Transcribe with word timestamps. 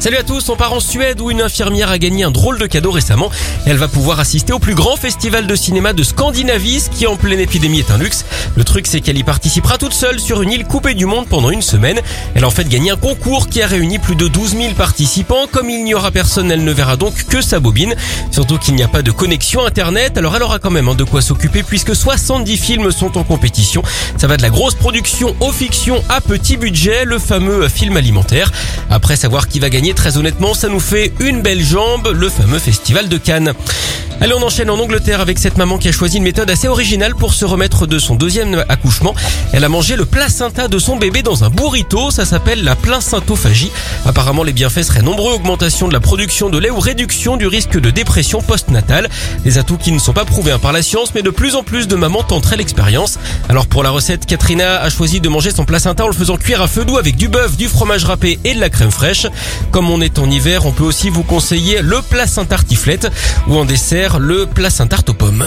Salut 0.00 0.16
à 0.16 0.22
tous, 0.22 0.48
on 0.48 0.54
part 0.54 0.72
en 0.74 0.78
Suède 0.78 1.20
où 1.20 1.28
une 1.28 1.42
infirmière 1.42 1.90
a 1.90 1.98
gagné 1.98 2.22
un 2.22 2.30
drôle 2.30 2.56
de 2.60 2.66
cadeau 2.66 2.92
récemment. 2.92 3.32
Elle 3.66 3.78
va 3.78 3.88
pouvoir 3.88 4.20
assister 4.20 4.52
au 4.52 4.60
plus 4.60 4.76
grand 4.76 4.94
festival 4.94 5.48
de 5.48 5.56
cinéma 5.56 5.92
de 5.92 6.04
Scandinavie, 6.04 6.78
ce 6.78 6.88
qui 6.88 7.08
en 7.08 7.16
pleine 7.16 7.40
épidémie 7.40 7.80
est 7.80 7.90
un 7.90 7.98
luxe. 7.98 8.24
Le 8.54 8.62
truc 8.62 8.86
c'est 8.86 9.00
qu'elle 9.00 9.18
y 9.18 9.24
participera 9.24 9.76
toute 9.76 9.92
seule 9.92 10.20
sur 10.20 10.40
une 10.40 10.52
île 10.52 10.66
coupée 10.66 10.94
du 10.94 11.04
monde 11.04 11.26
pendant 11.26 11.50
une 11.50 11.62
semaine. 11.62 11.98
Elle 12.36 12.44
a 12.44 12.46
en 12.46 12.50
fait 12.50 12.68
gagné 12.68 12.92
un 12.92 12.96
concours 12.96 13.48
qui 13.48 13.60
a 13.60 13.66
réuni 13.66 13.98
plus 13.98 14.14
de 14.14 14.28
12 14.28 14.56
000 14.56 14.74
participants. 14.74 15.48
Comme 15.50 15.68
il 15.68 15.82
n'y 15.82 15.94
aura 15.94 16.12
personne, 16.12 16.52
elle 16.52 16.62
ne 16.62 16.72
verra 16.72 16.96
donc 16.96 17.24
que 17.24 17.42
sa 17.42 17.58
bobine. 17.58 17.96
Surtout 18.30 18.58
qu'il 18.58 18.76
n'y 18.76 18.84
a 18.84 18.88
pas 18.88 19.02
de 19.02 19.10
connexion 19.10 19.66
internet, 19.66 20.16
alors 20.16 20.36
elle 20.36 20.44
aura 20.44 20.60
quand 20.60 20.70
même 20.70 20.94
de 20.94 21.04
quoi 21.04 21.22
s'occuper 21.22 21.64
puisque 21.64 21.96
70 21.96 22.56
films 22.56 22.92
sont 22.92 23.18
en 23.18 23.24
compétition. 23.24 23.82
Ça 24.16 24.28
va 24.28 24.36
de 24.36 24.42
la 24.42 24.50
grosse 24.50 24.76
production 24.76 25.34
aux 25.40 25.50
fictions 25.50 26.04
à 26.08 26.20
petit 26.20 26.56
budget, 26.56 27.04
le 27.04 27.18
fameux 27.18 27.66
film 27.66 27.96
alimentaire. 27.96 28.52
Après 28.90 29.16
savoir 29.16 29.48
qui 29.48 29.58
va 29.58 29.70
gagner, 29.70 29.87
très 29.94 30.16
honnêtement, 30.16 30.54
ça 30.54 30.68
nous 30.68 30.80
fait 30.80 31.12
une 31.20 31.42
belle 31.42 31.62
jambe, 31.62 32.08
le 32.14 32.28
fameux 32.28 32.58
festival 32.58 33.08
de 33.08 33.16
Cannes. 33.16 33.54
Allez, 34.20 34.34
on 34.34 34.42
enchaîne 34.42 34.68
en 34.68 34.78
Angleterre 34.80 35.20
avec 35.20 35.38
cette 35.38 35.58
maman 35.58 35.78
qui 35.78 35.88
a 35.88 35.92
choisi 35.92 36.16
une 36.16 36.24
méthode 36.24 36.50
assez 36.50 36.66
originale 36.66 37.14
pour 37.14 37.32
se 37.32 37.44
remettre 37.44 37.86
de 37.86 38.00
son 38.00 38.16
deuxième 38.16 38.64
accouchement. 38.68 39.14
Elle 39.52 39.62
a 39.62 39.68
mangé 39.68 39.94
le 39.94 40.06
placenta 40.06 40.66
de 40.66 40.76
son 40.80 40.96
bébé 40.96 41.22
dans 41.22 41.44
un 41.44 41.50
burrito, 41.50 42.10
ça 42.10 42.24
s'appelle 42.24 42.64
la 42.64 42.74
placentophagie. 42.74 43.70
Apparemment, 44.06 44.42
les 44.42 44.52
bienfaits 44.52 44.82
seraient 44.82 45.02
nombreux, 45.02 45.34
augmentation 45.34 45.86
de 45.86 45.92
la 45.92 46.00
production 46.00 46.50
de 46.50 46.58
lait 46.58 46.68
ou 46.68 46.80
réduction 46.80 47.36
du 47.36 47.46
risque 47.46 47.78
de 47.78 47.90
dépression 47.90 48.42
postnatale. 48.42 49.08
Des 49.44 49.56
atouts 49.56 49.76
qui 49.76 49.92
ne 49.92 50.00
sont 50.00 50.12
pas 50.12 50.24
prouvés 50.24 50.50
hein, 50.50 50.58
par 50.58 50.72
la 50.72 50.82
science, 50.82 51.14
mais 51.14 51.22
de 51.22 51.30
plus 51.30 51.54
en 51.54 51.62
plus 51.62 51.86
de 51.86 51.94
mamans 51.94 52.24
tenteraient 52.24 52.56
l'expérience. 52.56 53.20
Alors 53.48 53.68
pour 53.68 53.84
la 53.84 53.90
recette, 53.90 54.26
Katrina 54.26 54.80
a 54.80 54.90
choisi 54.90 55.20
de 55.20 55.28
manger 55.28 55.52
son 55.52 55.64
placenta 55.64 56.02
en 56.02 56.08
le 56.08 56.12
faisant 56.12 56.36
cuire 56.36 56.60
à 56.60 56.66
feu 56.66 56.84
doux 56.84 56.98
avec 56.98 57.14
du 57.14 57.28
bœuf, 57.28 57.56
du 57.56 57.68
fromage 57.68 58.04
râpé 58.04 58.40
et 58.42 58.54
de 58.54 58.60
la 58.60 58.68
crème 58.68 58.90
fraîche. 58.90 59.28
Comme 59.70 59.88
on 59.88 60.00
est 60.00 60.18
en 60.18 60.28
hiver, 60.28 60.66
on 60.66 60.72
peut 60.72 60.82
aussi 60.82 61.08
vous 61.08 61.22
conseiller 61.22 61.82
le 61.82 62.02
placenta 62.02 62.48
tartiflette 62.48 63.12
ou 63.46 63.56
en 63.56 63.64
dessert 63.64 64.07
le 64.16 64.46
placenta 64.46 64.96
tarte 64.96 65.10
aux 65.10 65.14
pommes. 65.14 65.44